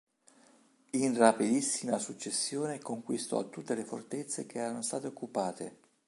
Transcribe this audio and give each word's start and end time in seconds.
In 0.93 1.15
rapidissima 1.15 1.99
successione 1.99 2.79
conquistò 2.79 3.47
tutte 3.49 3.75
le 3.75 3.83
fortezze 3.83 4.47
che 4.47 4.57
erano 4.57 4.81
state 4.81 5.05
occupate. 5.05 5.77